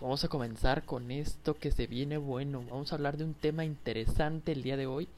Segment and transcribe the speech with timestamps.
[0.00, 2.62] vamos a comenzar con esto que se viene bueno.
[2.70, 5.08] Vamos a hablar de un tema interesante el día de hoy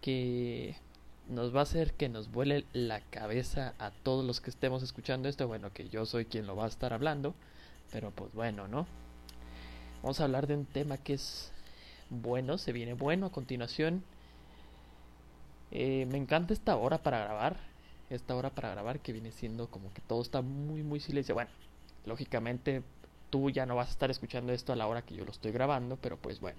[0.00, 0.76] que
[1.28, 5.28] nos va a hacer que nos vuele la cabeza a todos los que estemos escuchando
[5.28, 5.46] esto.
[5.46, 7.34] Bueno, que yo soy quien lo va a estar hablando,
[7.92, 8.86] pero pues bueno, ¿no?
[10.02, 11.50] Vamos a hablar de un tema que es
[12.10, 14.02] bueno, se viene bueno a continuación.
[15.70, 17.56] Eh, me encanta esta hora para grabar,
[18.10, 21.34] esta hora para grabar que viene siendo como que todo está muy, muy silencio.
[21.34, 21.50] Bueno,
[22.04, 22.82] lógicamente
[23.30, 25.52] tú ya no vas a estar escuchando esto a la hora que yo lo estoy
[25.52, 26.58] grabando, pero pues bueno.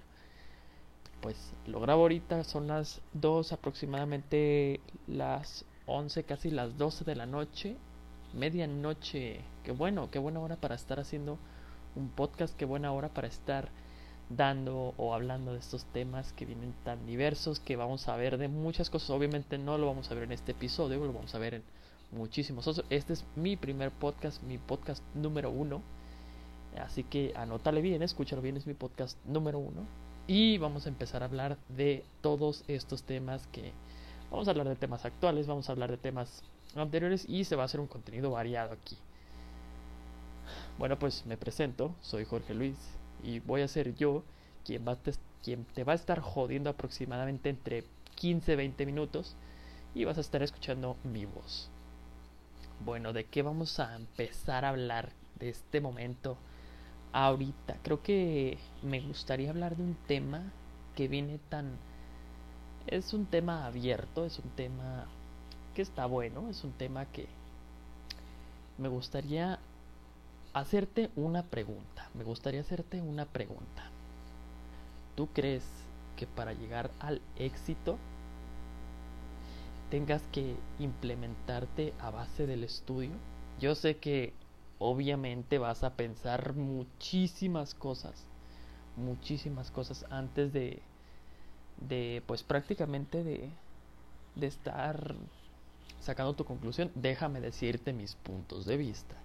[1.20, 1.36] Pues
[1.66, 7.76] lo grabo ahorita, son las 2 aproximadamente las 11, casi las 12 de la noche,
[8.34, 9.40] medianoche.
[9.64, 11.38] Qué bueno, qué buena hora para estar haciendo
[11.96, 13.68] un podcast, qué buena hora para estar
[14.30, 18.46] dando o hablando de estos temas que vienen tan diversos que vamos a ver de
[18.48, 19.10] muchas cosas.
[19.10, 21.62] Obviamente no lo vamos a ver en este episodio, lo vamos a ver en
[22.12, 22.86] muchísimos otros.
[22.90, 25.82] Este es mi primer podcast, mi podcast número uno
[26.78, 29.86] Así que anótale bien, escúchalo bien, es mi podcast número uno.
[30.26, 33.72] Y vamos a empezar a hablar de todos estos temas que...
[34.30, 36.42] Vamos a hablar de temas actuales, vamos a hablar de temas
[36.76, 38.96] anteriores y se va a hacer un contenido variado aquí.
[40.78, 42.76] Bueno, pues me presento, soy Jorge Luis
[43.22, 44.22] y voy a ser yo
[44.64, 47.84] quien, te, te va a estar jodiendo aproximadamente entre
[48.20, 49.34] 15-20 minutos
[49.94, 51.70] y vas a estar escuchando mi voz.
[52.84, 56.36] Bueno, ¿de qué vamos a empezar a hablar de este momento?
[57.12, 57.76] Ahorita.
[57.82, 60.42] Creo que me gustaría hablar de un tema
[60.94, 61.76] que viene tan...
[62.86, 65.06] Es un tema abierto, es un tema
[65.74, 67.26] que está bueno, es un tema que
[68.78, 69.58] me gustaría
[70.54, 72.08] hacerte una pregunta.
[72.14, 73.90] Me gustaría hacerte una pregunta.
[75.16, 75.64] ¿Tú crees
[76.16, 77.98] que para llegar al éxito
[79.90, 83.10] tengas que implementarte a base del estudio?
[83.60, 84.32] Yo sé que
[84.78, 88.24] obviamente vas a pensar muchísimas cosas,
[88.96, 90.82] muchísimas cosas antes de,
[91.80, 93.50] de pues prácticamente de,
[94.34, 95.14] de estar
[96.00, 96.90] sacando tu conclusión.
[96.94, 99.16] Déjame decirte mis puntos de vista.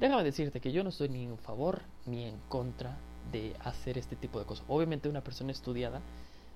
[0.00, 2.96] Déjame decirte que yo no estoy ni en favor ni en contra
[3.32, 4.64] de hacer este tipo de cosas.
[4.68, 6.00] Obviamente una persona estudiada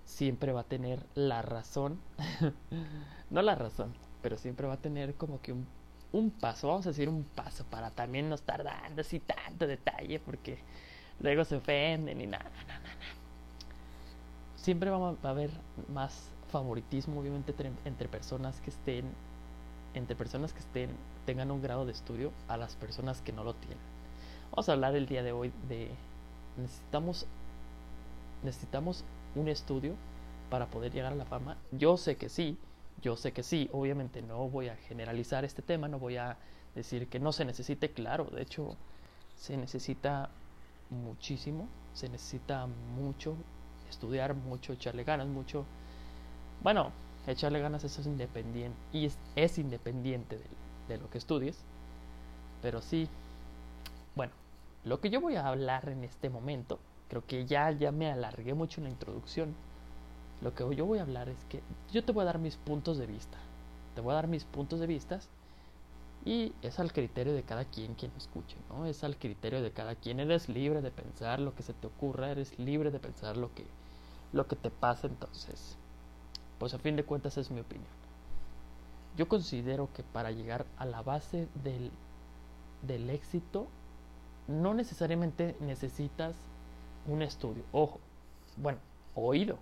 [0.04, 1.98] siempre va a tener la razón,
[3.30, 5.66] no la razón, pero siempre va a tener como que un
[6.12, 10.20] un paso, vamos a decir un paso para también no estar dando así tanto detalle
[10.20, 10.58] porque
[11.20, 12.96] luego se ofenden y nada, nada, nada.
[14.56, 15.50] Siempre va a haber
[15.92, 19.06] más favoritismo, obviamente, entre, personas que estén,
[19.94, 20.90] entre personas que estén,
[21.24, 23.78] tengan un grado de estudio a las personas que no lo tienen.
[24.50, 25.90] Vamos a hablar el día de hoy de
[26.58, 27.26] necesitamos,
[28.44, 29.94] necesitamos un estudio
[30.50, 31.56] para poder llegar a la fama.
[31.72, 32.58] Yo sé que sí,
[33.02, 36.36] yo sé que sí, obviamente no voy a generalizar este tema, no voy a
[36.74, 38.76] decir que no se necesite, claro, de hecho
[39.36, 40.30] se necesita
[40.90, 43.34] muchísimo, se necesita mucho
[43.90, 45.66] estudiar, mucho echarle ganas, mucho...
[46.62, 46.92] Bueno,
[47.26, 50.44] echarle ganas eso es independiente y es, independiente de,
[50.88, 51.58] de lo que estudies,
[52.62, 53.08] pero sí,
[54.14, 54.32] bueno,
[54.84, 58.54] lo que yo voy a hablar en este momento, creo que ya, ya me alargué
[58.54, 59.54] mucho en la introducción,
[60.42, 62.98] lo que yo voy a hablar es que yo te voy a dar mis puntos
[62.98, 63.38] de vista.
[63.94, 65.20] Te voy a dar mis puntos de vista
[66.24, 68.86] y es al criterio de cada quien quien escuche, ¿no?
[68.86, 70.18] Es al criterio de cada quien.
[70.18, 73.64] Eres libre de pensar lo que se te ocurra, eres libre de pensar lo que,
[74.32, 75.76] lo que te pasa entonces.
[76.58, 77.90] Pues a fin de cuentas es mi opinión.
[79.16, 81.90] Yo considero que para llegar a la base del,
[82.82, 83.68] del éxito
[84.48, 86.34] no necesariamente necesitas
[87.06, 87.62] un estudio.
[87.72, 88.00] Ojo,
[88.56, 88.78] bueno,
[89.14, 89.58] oído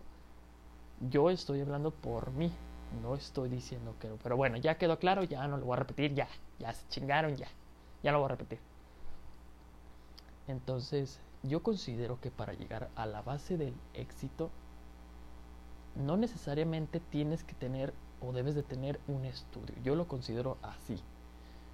[1.08, 2.52] yo estoy hablando por mí,
[3.02, 4.08] no estoy diciendo que...
[4.22, 6.28] Pero bueno, ya quedó claro, ya no lo voy a repetir, ya,
[6.58, 7.48] ya se chingaron, ya,
[8.02, 8.58] ya lo voy a repetir.
[10.46, 14.50] Entonces, yo considero que para llegar a la base del éxito,
[15.94, 19.74] no necesariamente tienes que tener o debes de tener un estudio.
[19.82, 21.00] Yo lo considero así.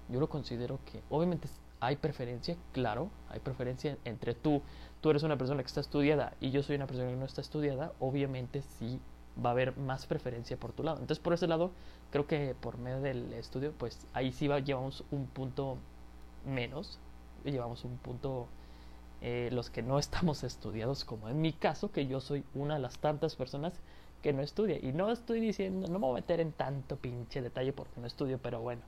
[0.09, 1.49] Yo lo considero que obviamente
[1.81, 4.61] hay preferencia, claro, hay preferencia entre tú,
[5.01, 7.41] tú eres una persona que está estudiada y yo soy una persona que no está
[7.41, 9.01] estudiada, obviamente sí
[9.43, 10.99] va a haber más preferencia por tu lado.
[10.99, 11.71] Entonces, por ese lado,
[12.11, 15.77] creo que por medio del estudio, pues ahí sí va, llevamos un punto
[16.45, 16.99] menos,
[17.43, 18.47] llevamos un punto
[19.21, 22.81] eh, los que no estamos estudiados, como en mi caso, que yo soy una de
[22.81, 23.73] las tantas personas
[24.21, 24.77] que no estudia.
[24.81, 28.07] Y no estoy diciendo, no me voy a meter en tanto pinche detalle porque no
[28.07, 28.81] estudio, pero bueno.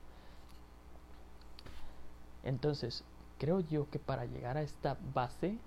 [2.42, 3.04] Entonces,
[3.38, 5.58] creo yo que para llegar a esta base,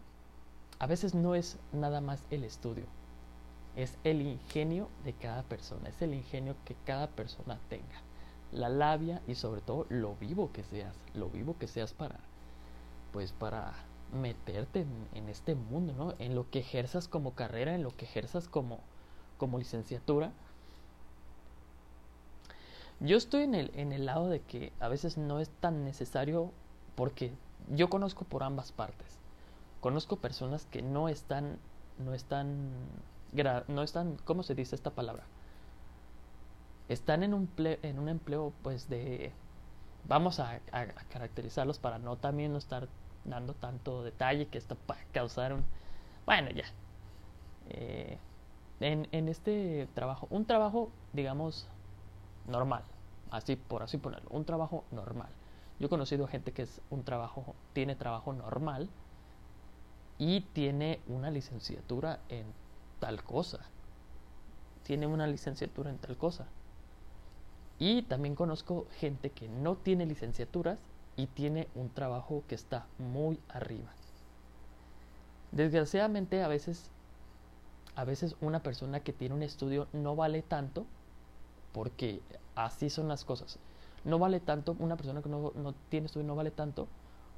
[0.80, 2.86] a veces no es nada más el estudio
[3.76, 8.02] es el ingenio de cada persona, es el ingenio que cada persona tenga,
[8.52, 12.20] la labia y sobre todo lo vivo que seas, lo vivo que seas para,
[13.12, 13.74] pues para
[14.14, 16.14] meterte en, este mundo, ¿no?
[16.20, 18.80] En lo que ejerzas como carrera, en lo que ejerzas como,
[19.38, 20.32] como licenciatura.
[23.00, 26.52] Yo estoy en el, en el lado de que a veces no es tan necesario
[26.96, 27.32] porque
[27.70, 29.18] yo conozco por ambas partes.
[29.82, 31.58] Conozco personas que no están,
[32.00, 32.72] no están,
[33.68, 35.24] no están, ¿cómo se dice esta palabra?
[36.90, 37.50] Están en un,
[37.98, 39.32] un empleo pues de,
[40.08, 40.60] vamos a,
[41.10, 42.88] caracterizarlos para no también no estar
[43.26, 45.64] dando tanto detalle que esto pueda causar un...
[46.26, 46.66] Bueno, ya.
[47.70, 48.18] Eh,
[48.80, 51.68] en, en este trabajo, un trabajo, digamos,
[52.48, 52.84] normal,
[53.32, 55.30] así por así ponerlo, un trabajo normal.
[55.80, 58.90] Yo he conocido gente que es un trabajo, tiene trabajo normal
[60.18, 62.46] y tiene una licenciatura en
[63.04, 63.60] tal cosa.
[64.84, 66.46] Tiene una licenciatura en tal cosa.
[67.80, 70.80] Y también conozco gente que no tiene licenciaturas
[71.18, 73.90] y tiene un trabajo que está muy arriba.
[75.52, 76.92] Desgraciadamente a veces
[77.98, 80.86] a veces una persona que tiene un estudio no vale tanto
[81.74, 82.22] porque
[82.56, 83.60] así son las cosas.
[84.06, 86.88] No vale tanto, una persona que no, no tiene estudio no vale tanto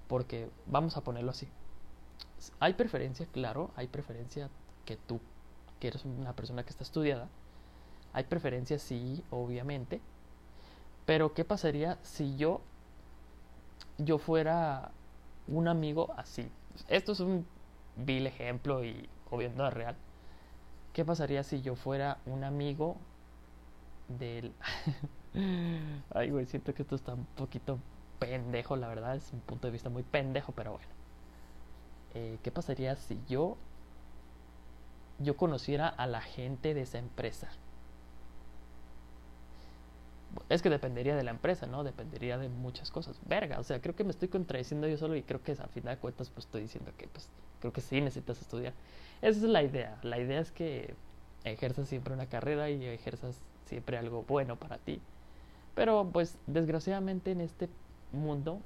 [0.07, 1.47] porque vamos a ponerlo así.
[2.59, 4.51] Hay preferencia, claro, hay preferencia
[4.85, 5.19] que tú,
[5.79, 7.27] que eres una persona que está estudiada.
[8.13, 10.01] Hay preferencia, sí, obviamente.
[11.05, 12.61] Pero ¿qué pasaría si yo
[13.97, 14.91] yo fuera
[15.47, 16.49] un amigo así.
[16.87, 17.45] Esto es un
[17.95, 19.95] vil ejemplo y obviamente no real.
[20.93, 22.97] ¿Qué pasaría si yo fuera un amigo
[24.07, 24.53] del...
[26.13, 27.79] Ay, güey, siento que esto está un poquito
[28.19, 29.15] pendejo, la verdad.
[29.15, 30.87] Es un punto de vista muy pendejo, pero bueno.
[32.13, 33.57] Eh, ¿Qué pasaría si yo...
[35.19, 37.49] Yo conociera a la gente de esa empresa?
[40.49, 41.83] es que dependería de la empresa, ¿no?
[41.83, 43.19] Dependería de muchas cosas.
[43.25, 45.95] Verga, o sea, creo que me estoy contradiciendo yo solo y creo que a final
[45.95, 47.29] de cuentas pues estoy diciendo que pues
[47.59, 48.73] creo que sí necesitas estudiar.
[49.21, 49.97] Esa es la idea.
[50.03, 50.93] La idea es que
[51.43, 54.99] ejerzas siempre una carrera y ejerzas siempre algo bueno para ti.
[55.73, 57.69] Pero pues desgraciadamente en este
[58.11, 58.59] mundo,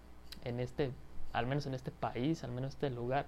[0.43, 0.91] en este,
[1.33, 3.25] al menos en este país, al menos en este lugar,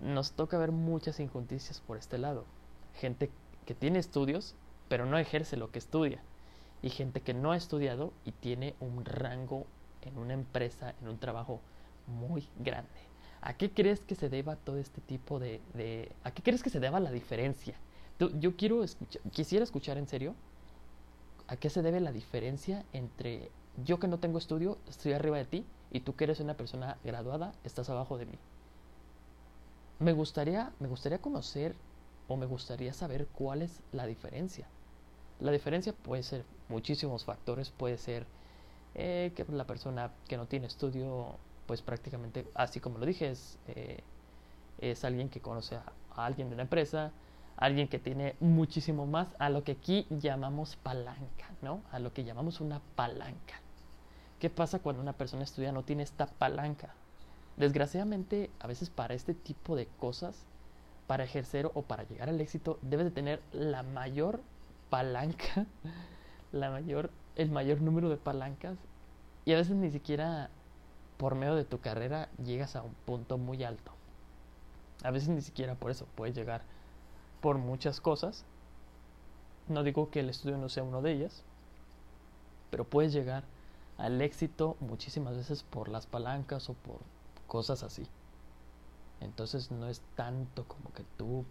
[0.00, 2.44] nos toca ver muchas injusticias por este lado.
[2.94, 3.30] Gente
[3.64, 4.54] que tiene estudios,
[4.88, 6.22] pero no ejerce lo que estudia
[6.82, 9.66] y gente que no ha estudiado y tiene un rango
[10.02, 11.60] en una empresa, en un trabajo
[12.06, 12.90] muy grande.
[13.40, 16.12] ¿A qué crees que se deba todo este tipo de...
[16.24, 17.76] ¿A qué crees que se deba la diferencia?
[18.18, 20.34] Yo quiero escuchar, quisiera escuchar en serio
[21.48, 23.50] a qué se debe la diferencia entre
[23.84, 26.96] yo que no tengo estudio, estoy arriba de ti, y tú que eres una persona
[27.04, 28.38] graduada, estás abajo de mí.
[29.98, 31.74] Me gustaría, me gustaría conocer
[32.28, 34.68] o me gustaría saber cuál es la diferencia.
[35.40, 38.26] La diferencia puede ser muchísimos factores, puede ser
[38.94, 43.58] eh, que la persona que no tiene estudio, pues prácticamente, así como lo dije, es,
[43.68, 44.02] eh,
[44.78, 47.12] es alguien que conoce a, alguien de una empresa,
[47.56, 51.82] alguien que tiene muchísimo más a lo que aquí llamamos palanca, ¿no?
[51.90, 53.62] A lo que llamamos una palanca.
[54.40, 56.94] ¿Qué pasa cuando una persona estudia no tiene esta palanca?
[57.56, 60.44] Desgraciadamente, a veces para este tipo de cosas,
[61.06, 64.40] para ejercer o para llegar al éxito, debes de tener la mayor
[64.90, 65.66] palanca,
[66.52, 68.76] la mayor, el mayor número de palancas
[69.44, 70.50] y a veces ni siquiera
[71.16, 73.92] por medio de tu carrera llegas a un punto muy alto.
[75.02, 76.62] A veces ni siquiera por eso puedes llegar
[77.40, 78.44] por muchas cosas.
[79.68, 81.42] No digo que el estudio no sea uno de ellas,
[82.70, 83.44] pero puedes llegar
[83.98, 87.00] al éxito muchísimas veces por las palancas o por
[87.46, 88.06] cosas así.
[89.20, 91.44] Entonces no es tanto como que tú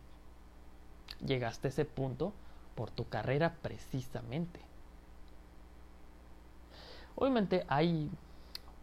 [1.25, 2.33] llegaste a ese punto
[2.75, 4.59] por tu carrera precisamente.
[7.15, 8.11] Obviamente hay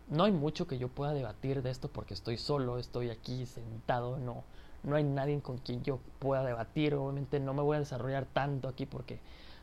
[0.08, 4.18] no hay mucho que yo pueda debatir de esto porque estoy solo, estoy aquí sentado,
[4.18, 4.42] no
[4.82, 8.68] no hay nadie con quien yo pueda debatir, obviamente no me voy a desarrollar tanto
[8.68, 9.20] aquí porque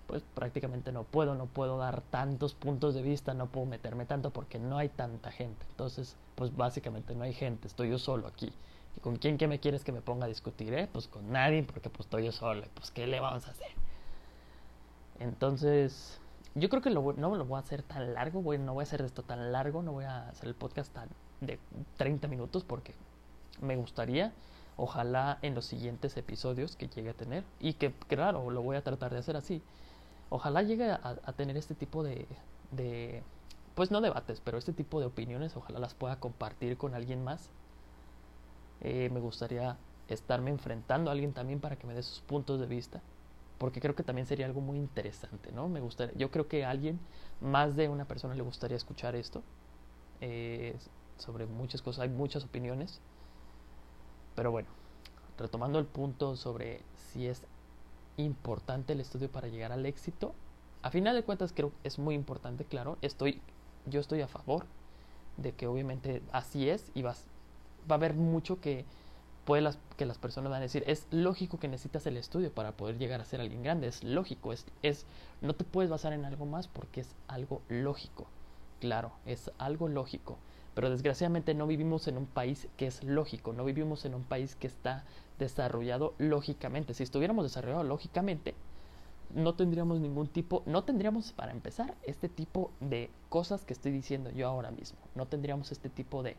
[0.09, 4.31] pues prácticamente no puedo, no puedo dar tantos puntos de vista, no puedo meterme tanto
[4.31, 5.63] porque no hay tanta gente.
[5.69, 8.51] Entonces, pues básicamente no hay gente, estoy yo solo aquí.
[8.97, 10.73] ¿Y con quién que me quieres que me ponga a discutir?
[10.73, 10.89] Eh?
[10.91, 13.67] Pues con nadie porque pues estoy yo solo, pues ¿qué le vamos a hacer?
[15.19, 16.19] Entonces,
[16.55, 18.87] yo creo que lo, no lo voy a hacer tan largo, voy, no voy a
[18.87, 21.07] hacer esto tan largo, no voy a hacer el podcast tan
[21.39, 21.59] de
[21.97, 22.95] 30 minutos porque
[23.61, 24.33] me gustaría,
[24.75, 28.83] ojalá en los siguientes episodios que llegue a tener, y que claro, lo voy a
[28.83, 29.61] tratar de hacer así,
[30.29, 33.23] ojalá llegue a, tener este tipo de,
[33.75, 37.49] pues no debates, pero este tipo de opiniones, ojalá las pueda compartir con alguien más.
[38.81, 42.65] Eh, me gustaría estarme enfrentando a alguien también para que me dé sus puntos de
[42.65, 43.01] vista
[43.59, 45.67] porque creo que también sería algo muy interesante, ¿no?
[45.67, 46.97] Me gustaría, yo creo que a alguien,
[47.41, 49.43] más de una persona le gustaría escuchar esto,
[50.21, 50.77] eh,
[51.17, 53.01] sobre muchas cosas, hay muchas opiniones,
[54.35, 54.69] Pero bueno,
[55.37, 57.43] retomando el punto sobre si es
[58.23, 60.33] importante el estudio para llegar al éxito,
[60.81, 63.41] a final de cuentas creo que es muy importante, claro, estoy,
[63.85, 64.65] yo estoy a favor
[65.37, 67.25] de que obviamente así es y vas,
[67.89, 68.85] va a haber mucho que,
[69.49, 72.73] puede las, que las personas van a decir, es lógico que necesitas el estudio para
[72.73, 75.07] poder llegar a ser alguien grande, es lógico, es, es,
[75.41, 78.27] no te puedes basar en algo más porque es algo lógico,
[78.79, 80.37] claro, es algo lógico,
[80.73, 84.55] pero desgraciadamente no vivimos en un país que es lógico, no vivimos en un país
[84.55, 85.03] que está
[85.37, 88.55] desarrollado lógicamente, si estuviéramos desarrollados lógicamente,
[89.33, 94.31] no tendríamos ningún tipo, no tendríamos para empezar este tipo de cosas que estoy diciendo
[94.31, 96.35] yo ahora mismo, no tendríamos este tipo de,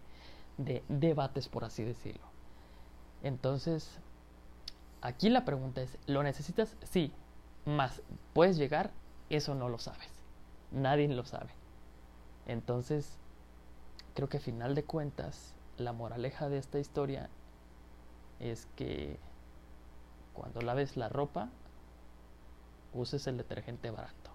[0.58, 2.24] de debates, por así decirlo.
[3.22, 3.98] Entonces,
[5.02, 6.76] aquí la pregunta es, ¿lo necesitas?
[6.82, 7.12] Sí,
[7.64, 8.90] más, ¿puedes llegar?
[9.28, 10.10] Eso no lo sabes,
[10.72, 11.50] nadie lo sabe.
[12.46, 13.16] Entonces,
[14.14, 17.28] creo que a final de cuentas, la moraleja de esta historia
[18.38, 19.18] es que
[20.34, 21.48] cuando laves la ropa,
[22.94, 24.30] uses el detergente barato.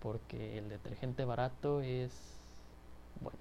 [0.00, 2.12] Porque el detergente barato es
[3.20, 3.38] bueno.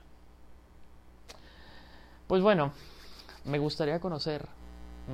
[2.28, 2.72] Pues bueno,
[3.46, 4.48] me gustaría conocer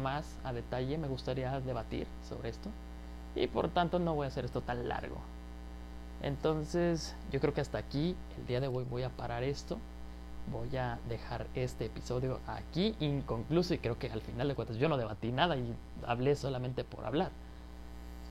[0.01, 2.69] más a detalle, me gustaría debatir sobre esto.
[3.35, 5.34] Y por tanto no voy a hacer esto tan largo.
[6.21, 9.77] Entonces yo creo que hasta aquí, el día de hoy voy a parar esto.
[10.51, 14.87] Voy a dejar este episodio aquí inconcluso y creo que al final de cuentas yo
[14.89, 17.31] no debatí nada y hablé solamente por hablar.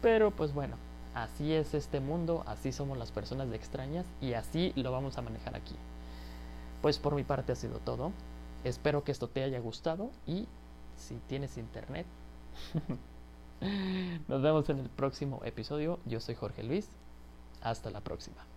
[0.00, 0.76] Pero pues bueno,
[1.14, 5.23] así es este mundo, así somos las personas de extrañas y así lo vamos a
[5.23, 5.75] manejar aquí.
[6.83, 8.12] Pues por mi parte ha sido todo.
[8.62, 10.47] Espero que esto te haya gustado y
[10.97, 12.07] si tienes internet,
[14.29, 15.99] nos vemos en el próximo episodio.
[16.07, 16.88] Yo soy Jorge Luis.
[17.64, 18.54] Hasta la próxima.